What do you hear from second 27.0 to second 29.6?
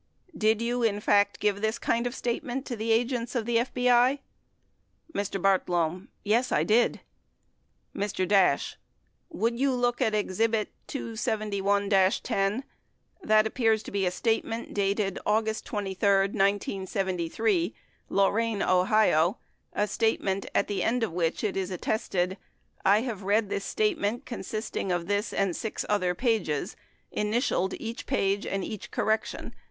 Initialed each page and each correction.